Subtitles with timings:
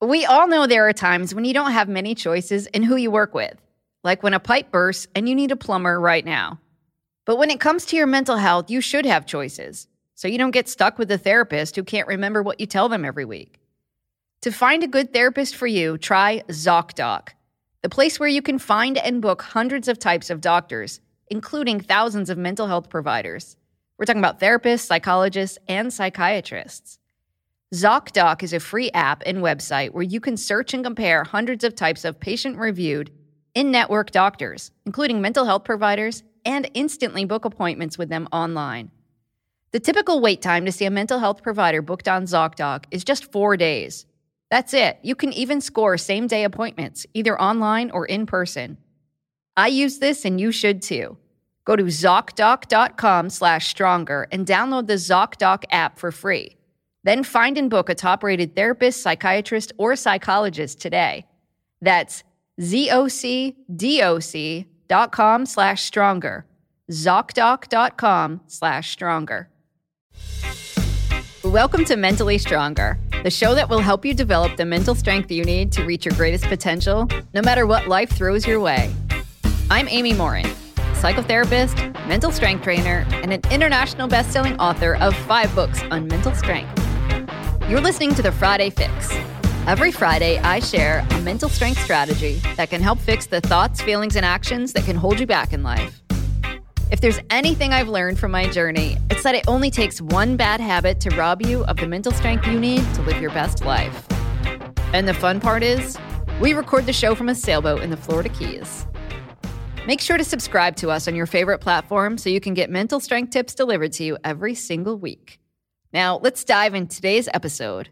[0.00, 3.10] We all know there are times when you don't have many choices in who you
[3.10, 3.56] work with,
[4.04, 6.60] like when a pipe bursts and you need a plumber right now.
[7.24, 10.52] But when it comes to your mental health, you should have choices, so you don't
[10.52, 13.58] get stuck with a therapist who can't remember what you tell them every week.
[14.42, 17.30] To find a good therapist for you, try ZocDoc,
[17.82, 22.30] the place where you can find and book hundreds of types of doctors, including thousands
[22.30, 23.56] of mental health providers.
[23.98, 27.00] We're talking about therapists, psychologists, and psychiatrists.
[27.74, 31.74] ZocDoc is a free app and website where you can search and compare hundreds of
[31.74, 33.10] types of patient reviewed
[33.54, 38.90] in network doctors, including mental health providers, and instantly book appointments with them online.
[39.72, 43.30] The typical wait time to see a mental health provider booked on ZocDoc is just
[43.30, 44.06] four days.
[44.50, 44.98] That's it.
[45.02, 48.78] You can even score same day appointments, either online or in person.
[49.58, 51.18] I use this and you should too.
[51.66, 56.57] Go to ZocDoc.com slash stronger and download the ZocDoc app for free.
[57.04, 61.26] Then find and book a top rated therapist, psychiatrist, or psychologist today.
[61.80, 62.24] That's
[62.60, 63.56] zocdoc.com
[65.46, 66.44] slash stronger.
[66.90, 69.48] ZocDoc.com slash stronger.
[71.44, 75.44] Welcome to Mentally Stronger, the show that will help you develop the mental strength you
[75.44, 78.92] need to reach your greatest potential, no matter what life throws your way.
[79.70, 80.46] I'm Amy Morin,
[80.94, 86.87] psychotherapist, mental strength trainer, and an international best-selling author of five books on mental strength.
[87.68, 89.12] You're listening to the Friday Fix.
[89.66, 94.16] Every Friday, I share a mental strength strategy that can help fix the thoughts, feelings,
[94.16, 96.00] and actions that can hold you back in life.
[96.90, 100.58] If there's anything I've learned from my journey, it's that it only takes one bad
[100.58, 104.06] habit to rob you of the mental strength you need to live your best life.
[104.94, 105.98] And the fun part is,
[106.40, 108.86] we record the show from a sailboat in the Florida Keys.
[109.86, 113.00] Make sure to subscribe to us on your favorite platform so you can get mental
[113.00, 115.37] strength tips delivered to you every single week.
[115.92, 117.88] Now, let's dive into today's episode.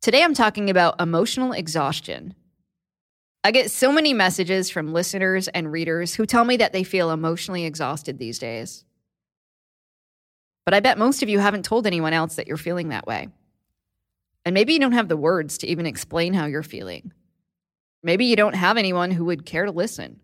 [0.00, 2.34] Today, I'm talking about emotional exhaustion.
[3.42, 7.10] I get so many messages from listeners and readers who tell me that they feel
[7.10, 8.84] emotionally exhausted these days.
[10.64, 13.28] But I bet most of you haven't told anyone else that you're feeling that way.
[14.44, 17.12] And maybe you don't have the words to even explain how you're feeling.
[18.02, 20.20] Maybe you don't have anyone who would care to listen.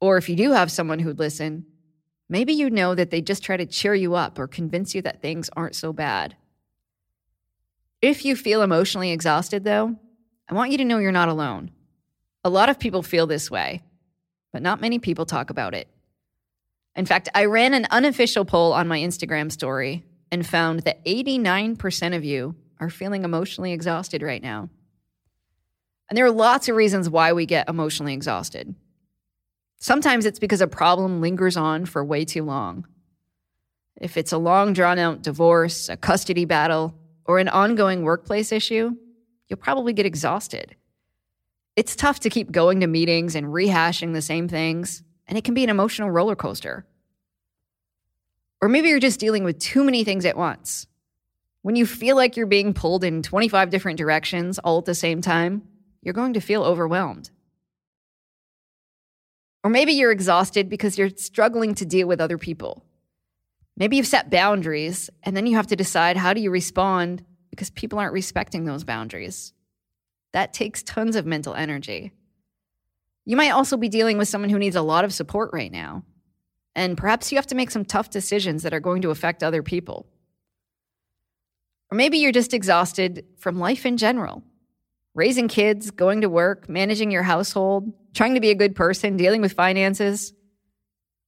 [0.00, 1.66] Or if you do have someone who'd listen,
[2.30, 5.20] Maybe you know that they just try to cheer you up or convince you that
[5.20, 6.36] things aren't so bad.
[8.00, 9.96] If you feel emotionally exhausted, though,
[10.48, 11.72] I want you to know you're not alone.
[12.44, 13.82] A lot of people feel this way,
[14.52, 15.88] but not many people talk about it.
[16.94, 22.16] In fact, I ran an unofficial poll on my Instagram story and found that 89%
[22.16, 24.68] of you are feeling emotionally exhausted right now.
[26.08, 28.74] And there are lots of reasons why we get emotionally exhausted.
[29.80, 32.86] Sometimes it's because a problem lingers on for way too long.
[33.98, 38.94] If it's a long drawn out divorce, a custody battle, or an ongoing workplace issue,
[39.48, 40.76] you'll probably get exhausted.
[41.76, 45.54] It's tough to keep going to meetings and rehashing the same things, and it can
[45.54, 46.84] be an emotional roller coaster.
[48.60, 50.86] Or maybe you're just dealing with too many things at once.
[51.62, 55.22] When you feel like you're being pulled in 25 different directions all at the same
[55.22, 55.62] time,
[56.02, 57.30] you're going to feel overwhelmed.
[59.62, 62.84] Or maybe you're exhausted because you're struggling to deal with other people.
[63.76, 67.70] Maybe you've set boundaries and then you have to decide how do you respond because
[67.70, 69.52] people aren't respecting those boundaries.
[70.32, 72.12] That takes tons of mental energy.
[73.24, 76.04] You might also be dealing with someone who needs a lot of support right now.
[76.74, 79.62] And perhaps you have to make some tough decisions that are going to affect other
[79.62, 80.06] people.
[81.90, 84.42] Or maybe you're just exhausted from life in general
[85.14, 89.40] raising kids, going to work, managing your household, trying to be a good person, dealing
[89.40, 90.32] with finances,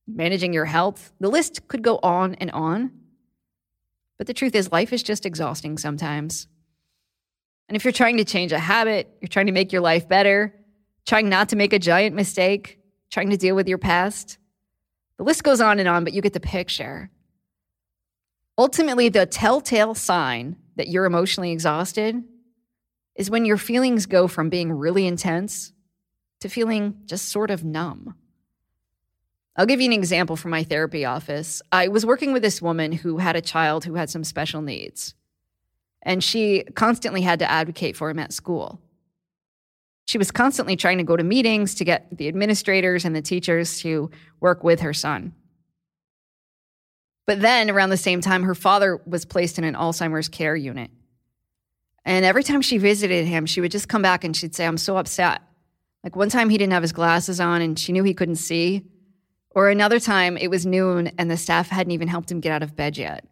[0.06, 1.12] managing your health.
[1.20, 2.92] The list could go on and on.
[4.18, 6.46] But the truth is, life is just exhausting sometimes.
[7.68, 10.54] And if you're trying to change a habit, you're trying to make your life better,
[11.06, 12.78] trying not to make a giant mistake,
[13.10, 14.38] trying to deal with your past,
[15.22, 17.10] the list goes on and on, but you get the picture.
[18.58, 22.24] Ultimately, the telltale sign that you're emotionally exhausted
[23.14, 25.72] is when your feelings go from being really intense
[26.40, 28.14] to feeling just sort of numb.
[29.54, 31.60] I'll give you an example from my therapy office.
[31.70, 35.14] I was working with this woman who had a child who had some special needs,
[36.02, 38.80] and she constantly had to advocate for him at school.
[40.06, 43.80] She was constantly trying to go to meetings to get the administrators and the teachers
[43.80, 44.10] to
[44.40, 45.34] work with her son.
[47.26, 50.90] But then, around the same time, her father was placed in an Alzheimer's care unit.
[52.04, 54.78] And every time she visited him, she would just come back and she'd say, I'm
[54.78, 55.40] so upset.
[56.02, 58.84] Like one time he didn't have his glasses on and she knew he couldn't see.
[59.50, 62.62] Or another time it was noon and the staff hadn't even helped him get out
[62.62, 63.24] of bed yet.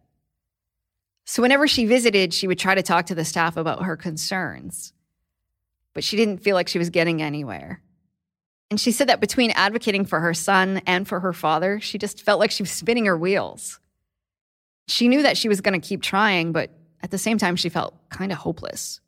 [1.25, 4.93] So whenever she visited, she would try to talk to the staff about her concerns.
[5.93, 7.83] but she didn't feel like she was getting anywhere.
[8.71, 12.23] And she said that between advocating for her son and for her father, she just
[12.23, 13.81] felt like she was spinning her wheels.
[14.87, 16.71] She knew that she was going to keep trying, but
[17.03, 19.01] at the same time, she felt kind of hopeless.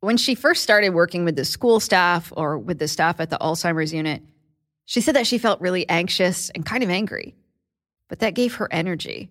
[0.00, 3.38] When she first started working with the school staff or with the staff at the
[3.38, 4.22] Alzheimer's unit,
[4.86, 7.34] she said that she felt really anxious and kind of angry,
[8.08, 9.30] but that gave her energy.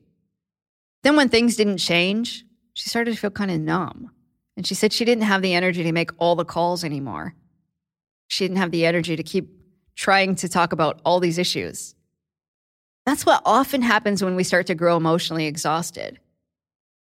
[1.01, 4.11] Then, when things didn't change, she started to feel kind of numb.
[4.55, 7.33] And she said she didn't have the energy to make all the calls anymore.
[8.27, 9.49] She didn't have the energy to keep
[9.95, 11.95] trying to talk about all these issues.
[13.05, 16.19] That's what often happens when we start to grow emotionally exhausted.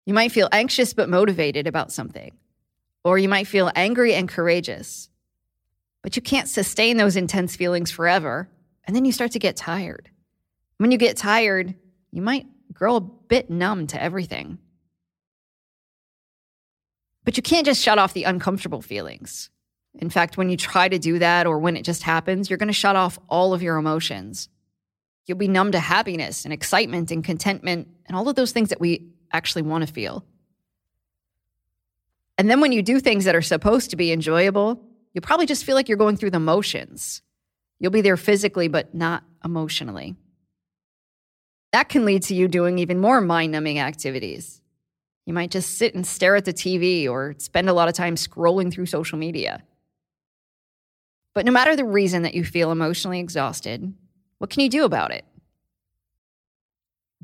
[0.09, 2.35] You might feel anxious but motivated about something,
[3.03, 5.07] or you might feel angry and courageous.
[6.01, 8.49] But you can't sustain those intense feelings forever,
[8.85, 10.09] and then you start to get tired.
[10.77, 11.75] When you get tired,
[12.09, 14.57] you might grow a bit numb to everything.
[17.23, 19.51] But you can't just shut off the uncomfortable feelings.
[19.93, 22.65] In fact, when you try to do that or when it just happens, you're going
[22.65, 24.49] to shut off all of your emotions.
[25.27, 28.81] You'll be numb to happiness and excitement and contentment and all of those things that
[28.81, 30.25] we actually want to feel.
[32.37, 34.81] And then when you do things that are supposed to be enjoyable,
[35.13, 37.21] you'll probably just feel like you're going through the motions.
[37.79, 40.15] You'll be there physically, but not emotionally.
[41.71, 44.61] That can lead to you doing even more mind numbing activities.
[45.25, 48.15] You might just sit and stare at the TV or spend a lot of time
[48.15, 49.61] scrolling through social media.
[51.35, 53.93] But no matter the reason that you feel emotionally exhausted,
[54.39, 55.25] what can you do about it?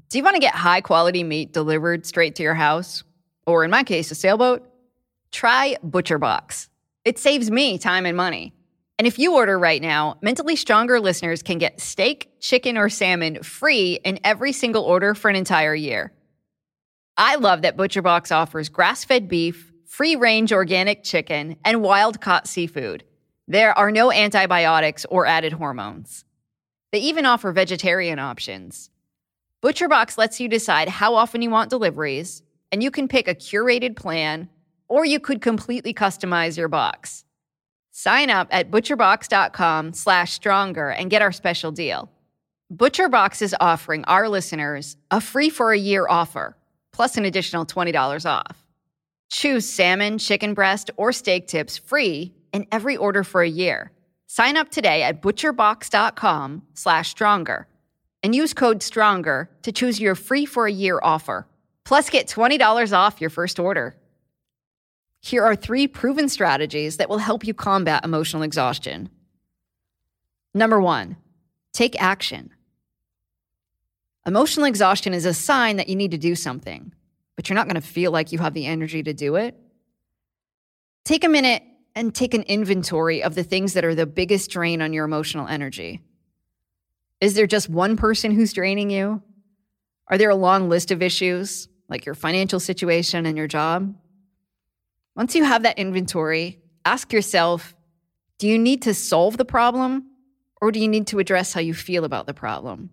[0.09, 3.03] Do you want to get high quality meat delivered straight to your house?
[3.47, 4.67] Or in my case, a sailboat?
[5.31, 6.69] Try ButcherBox.
[7.03, 8.53] It saves me time and money.
[8.97, 13.43] And if you order right now, Mentally Stronger listeners can get steak, chicken, or salmon
[13.43, 16.13] free in every single order for an entire year.
[17.17, 22.47] I love that ButcherBox offers grass fed beef, free range organic chicken, and wild caught
[22.47, 23.03] seafood.
[23.47, 26.25] There are no antibiotics or added hormones.
[26.91, 28.89] They even offer vegetarian options.
[29.65, 33.95] ButcherBox lets you decide how often you want deliveries, and you can pick a curated
[33.95, 34.47] plan,
[34.87, 37.25] or you could completely customize your box.
[37.89, 42.11] Sign up at butcherbox.com slash stronger and get our special deal.
[42.71, 46.55] ButcherBox is offering our listeners a free for a year offer,
[46.93, 48.63] plus an additional $20 off.
[49.31, 53.91] Choose salmon, chicken breast, or steak tips free in every order for a year.
[54.27, 57.67] Sign up today at butcherbox.com slash stronger
[58.25, 61.45] and use code STRONGER to choose your free for a year offer.
[61.83, 63.95] Plus, get $20 off your first order.
[65.21, 69.11] Here are three proven strategies that will help you combat emotional exhaustion.
[70.55, 71.17] Number one,
[71.71, 72.49] take action.
[74.25, 76.93] Emotional exhaustion is a sign that you need to do something,
[77.35, 79.55] but you're not going to feel like you have the energy to do it.
[81.03, 81.61] Take a minute
[81.93, 85.47] and take an inventory of the things that are the biggest drain on your emotional
[85.47, 86.01] energy.
[87.21, 89.21] Is there just one person who's draining you?
[90.07, 93.95] Are there a long list of issues, like your financial situation and your job?
[95.15, 97.75] Once you have that inventory, ask yourself
[98.37, 100.07] do you need to solve the problem
[100.61, 102.89] or do you need to address how you feel about the problem?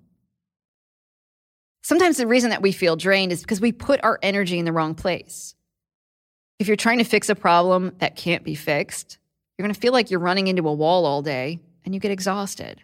[1.82, 4.72] Sometimes the reason that we feel drained is because we put our energy in the
[4.72, 5.56] wrong place.
[6.60, 9.18] If you're trying to fix a problem that can't be fixed,
[9.58, 12.12] you're going to feel like you're running into a wall all day and you get
[12.12, 12.80] exhausted.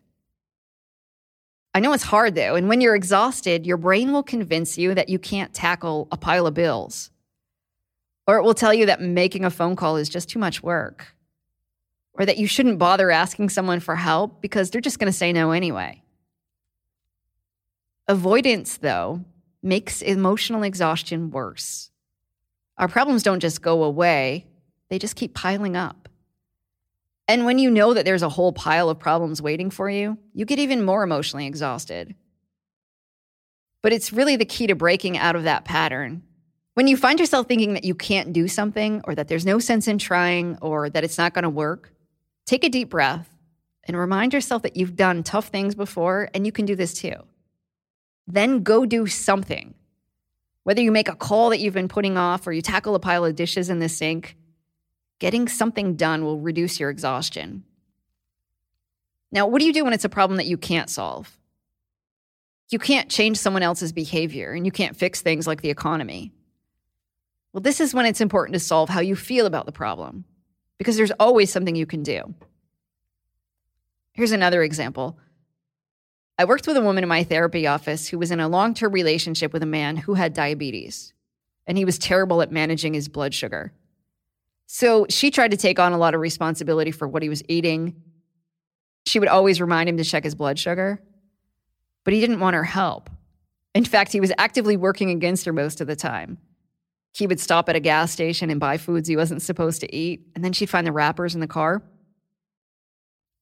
[1.78, 5.08] I know it's hard though, and when you're exhausted, your brain will convince you that
[5.08, 7.12] you can't tackle a pile of bills.
[8.26, 11.14] Or it will tell you that making a phone call is just too much work.
[12.14, 15.32] Or that you shouldn't bother asking someone for help because they're just going to say
[15.32, 16.02] no anyway.
[18.08, 19.24] Avoidance, though,
[19.62, 21.92] makes emotional exhaustion worse.
[22.76, 24.48] Our problems don't just go away,
[24.88, 26.08] they just keep piling up.
[27.28, 30.46] And when you know that there's a whole pile of problems waiting for you, you
[30.46, 32.14] get even more emotionally exhausted.
[33.82, 36.22] But it's really the key to breaking out of that pattern.
[36.72, 39.88] When you find yourself thinking that you can't do something, or that there's no sense
[39.88, 41.92] in trying, or that it's not going to work,
[42.46, 43.28] take a deep breath
[43.84, 47.14] and remind yourself that you've done tough things before and you can do this too.
[48.26, 49.74] Then go do something.
[50.64, 53.24] Whether you make a call that you've been putting off or you tackle a pile
[53.24, 54.36] of dishes in the sink,
[55.18, 57.64] getting something done will reduce your exhaustion.
[59.30, 61.38] Now, what do you do when it's a problem that you can't solve?
[62.70, 66.32] You can't change someone else's behavior and you can't fix things like the economy.
[67.52, 70.24] Well, this is when it's important to solve how you feel about the problem
[70.76, 72.34] because there's always something you can do.
[74.12, 75.18] Here's another example
[76.40, 78.92] I worked with a woman in my therapy office who was in a long term
[78.92, 81.12] relationship with a man who had diabetes,
[81.66, 83.72] and he was terrible at managing his blood sugar.
[84.70, 87.96] So she tried to take on a lot of responsibility for what he was eating.
[89.06, 91.02] She would always remind him to check his blood sugar,
[92.04, 93.08] but he didn't want her help.
[93.74, 96.36] In fact, he was actively working against her most of the time.
[97.16, 100.26] He would stop at a gas station and buy foods he wasn't supposed to eat,
[100.34, 101.82] and then she'd find the wrappers in the car.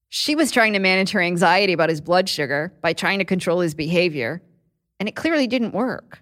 [0.09, 3.59] She was trying to manage her anxiety about his blood sugar by trying to control
[3.59, 4.42] his behavior,
[5.00, 6.21] and it clearly didn't work.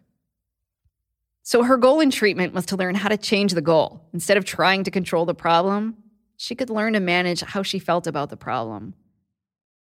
[1.45, 4.09] So her goal in treatment was to learn how to change the goal.
[4.15, 5.95] Instead of trying to control the problem,
[6.39, 8.95] she could learn to manage how she felt about the problem.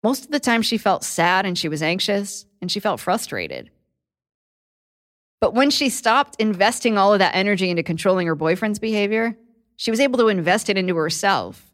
[0.02, 3.70] Most of the time, she felt sad and she was anxious and she felt frustrated.
[5.40, 9.38] But when she stopped investing all of that energy into controlling her boyfriend's behavior,
[9.76, 11.72] she was able to invest it into herself.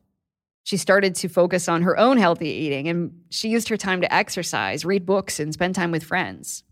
[0.65, 4.13] She started to focus on her own healthy eating and she used her time to
[4.13, 6.63] exercise, read books, and spend time with friends.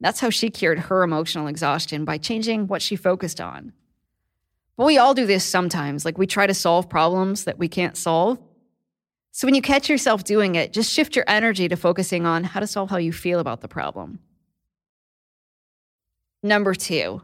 [0.00, 3.72] That's how she cured her emotional exhaustion by changing what she focused on.
[4.76, 7.96] But we all do this sometimes, like we try to solve problems that we can't
[7.96, 8.38] solve.
[9.30, 12.60] So when you catch yourself doing it, just shift your energy to focusing on how
[12.60, 14.18] to solve how you feel about the problem.
[16.42, 17.22] Number two,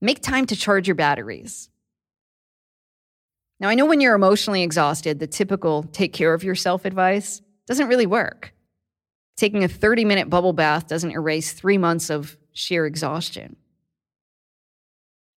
[0.00, 1.68] make time to charge your batteries.
[3.60, 7.88] Now, I know when you're emotionally exhausted, the typical take care of yourself advice doesn't
[7.88, 8.52] really work.
[9.36, 13.56] Taking a 30 minute bubble bath doesn't erase three months of sheer exhaustion.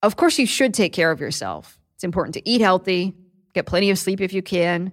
[0.04, 1.80] Of course, you should take care of yourself.
[1.96, 3.16] It's important to eat healthy,
[3.54, 4.92] get plenty of sleep if you can,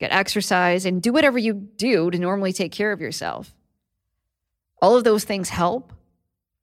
[0.00, 3.54] get exercise, and do whatever you do to normally take care of yourself.
[4.82, 5.92] All of those things help,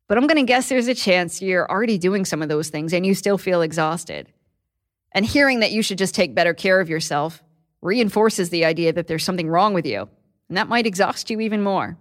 [0.07, 2.93] but I'm going to guess there's a chance you're already doing some of those things
[2.93, 4.31] and you still feel exhausted.
[5.13, 7.41] And hearing that you should just take better care of yourself
[7.81, 10.09] reinforces the idea that there's something wrong with you,
[10.53, 11.97] and that might exhaust you even more.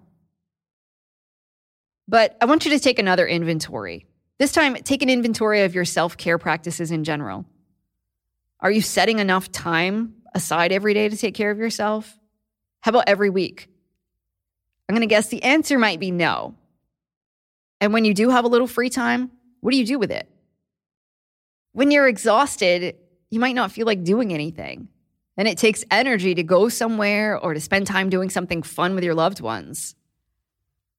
[2.06, 4.04] But I want you to take another inventory.
[4.38, 7.46] This time, take an inventory of your self care practices in general.
[8.60, 12.14] Are you setting enough time aside every day to take care of yourself?
[12.82, 13.70] How about every week?
[14.86, 16.54] I'm going to guess the answer might be no.
[17.80, 19.30] And when you do have a little free time,
[19.60, 20.28] what do you do with it?
[21.72, 22.96] When you're exhausted,
[23.30, 24.88] you might not feel like doing anything.
[25.36, 29.04] And it takes energy to go somewhere or to spend time doing something fun with
[29.04, 29.94] your loved ones.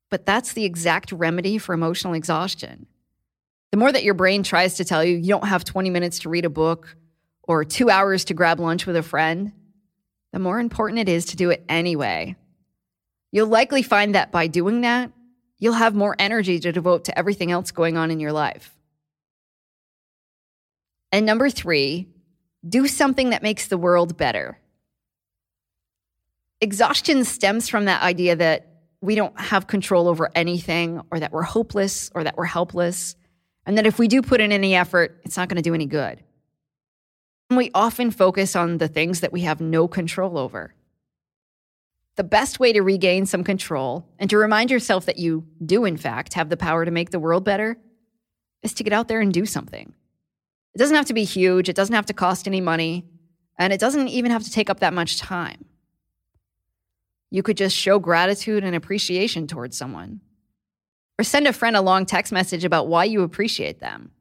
[0.09, 2.87] But that's the exact remedy for emotional exhaustion.
[3.71, 6.29] The more that your brain tries to tell you you don't have 20 minutes to
[6.29, 6.95] read a book
[7.43, 9.51] or two hours to grab lunch with a friend,
[10.31, 12.35] the more important it is to do it anyway.
[13.31, 15.11] You'll likely find that by doing that,
[15.57, 18.75] you'll have more energy to devote to everything else going on in your life.
[21.11, 22.07] And number three,
[22.67, 24.57] do something that makes the world better.
[26.61, 28.69] Exhaustion stems from that idea that
[29.01, 33.17] we don't have control over anything, or that we're hopeless, or that we're helpless,
[33.65, 35.85] and that if we do put in any effort, it's not going to do any
[35.85, 36.23] good.
[37.49, 40.73] And we often focus on the things that we have no control over.
[42.15, 45.97] The best way to regain some control and to remind yourself that you do, in
[45.97, 47.77] fact, have the power to make the world better
[48.61, 49.93] is to get out there and do something.
[50.75, 53.05] It doesn't have to be huge, it doesn't have to cost any money,
[53.57, 55.65] and it doesn't even have to take up that much time.
[57.29, 60.21] You could just show gratitude and appreciation towards someone,
[61.19, 64.11] or send a friend a long text message about why you appreciate them.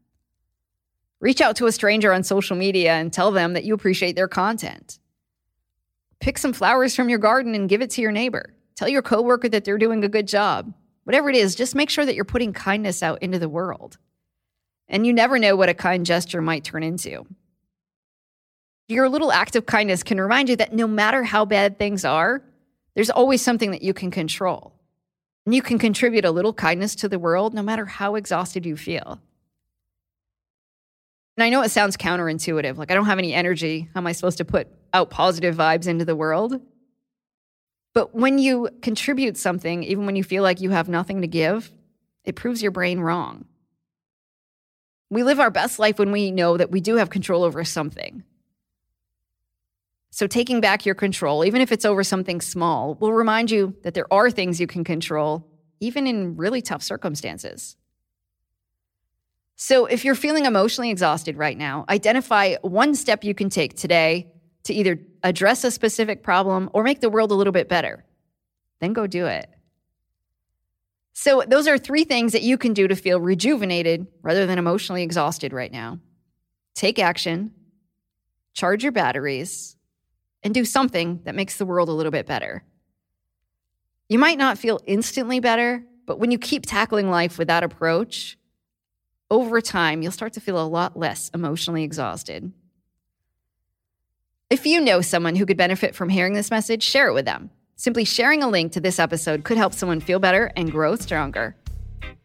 [1.21, 4.29] Reach out to a stranger on social media and tell them that you appreciate their
[4.29, 4.99] content.
[6.21, 8.55] Pick some flowers from your garden and give it to your neighbor.
[8.77, 10.73] Tell your coworker that they're doing a good job.
[11.05, 13.99] Whatever it is, just make sure that you're putting kindness out into the world.
[14.89, 17.25] And you never know what a kind gesture might turn into.
[18.89, 22.43] Your little act of kindness can remind you that no matter how bad things are,
[22.95, 24.75] there's always something that you can control.
[25.47, 28.77] And you can contribute a little kindness to the world no matter how exhausted you
[28.77, 29.21] feel.
[31.37, 32.77] And I know it sounds counterintuitive.
[32.77, 33.89] Like, I don't have any energy.
[33.95, 36.61] How am I supposed to put out positive vibes into the world?
[37.95, 41.73] But when you contribute something, even when you feel like you have nothing to give,
[42.25, 43.47] it proves your brain wrong.
[45.13, 48.23] We live our best life when we know that we do have control over something.
[50.09, 53.93] So, taking back your control, even if it's over something small, will remind you that
[53.93, 55.47] there are things you can control,
[55.81, 57.77] even in really tough circumstances.
[59.57, 64.33] So, if you're feeling emotionally exhausted right now, identify one step you can take today
[64.63, 68.03] to either address a specific problem or make the world a little bit better.
[68.81, 69.51] Then go do it.
[71.15, 75.03] So, those are three things that you can do to feel rejuvenated rather than emotionally
[75.03, 75.99] exhausted right now.
[76.75, 77.53] Take action,
[78.55, 79.77] charge your batteries,
[80.43, 82.65] and do something that makes the world a little bit better.
[84.09, 88.39] You might not feel instantly better, but when you keep tackling life with that approach,
[89.31, 92.53] over time, you'll start to feel a lot less emotionally exhausted.
[94.51, 97.51] If you know someone who could benefit from hearing this message, share it with them.
[97.83, 101.57] Simply sharing a link to this episode could help someone feel better and grow stronger.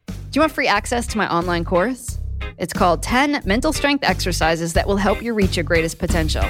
[0.06, 2.20] Do you want free access to my online course?
[2.60, 6.44] It's called 10 Mental Strength Exercises that will help you reach your greatest potential.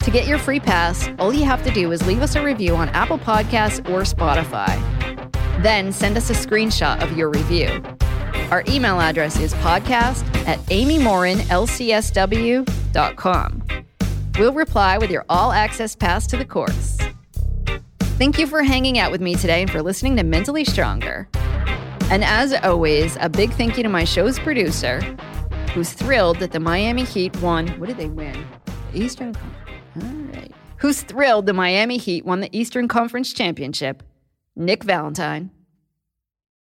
[0.00, 2.74] To get your free pass, all you have to do is leave us a review
[2.74, 4.80] on Apple Podcasts or Spotify.
[5.62, 7.82] Then send us a screenshot of your review.
[8.50, 13.62] Our email address is podcast at amymorinlcsw.com.
[14.38, 16.96] We'll reply with your all access pass to the course.
[18.18, 21.28] Thank you for hanging out with me today and for listening to Mentally Stronger.
[22.10, 25.02] And as always, a big thank you to my show's producer,
[25.74, 27.68] who's thrilled that the Miami Heat won.
[27.78, 28.46] What did they win?
[28.92, 29.82] The Eastern Conference.
[30.02, 30.52] All right.
[30.78, 34.02] Who's thrilled the Miami Heat won the Eastern Conference Championship?
[34.56, 35.50] Nick Valentine.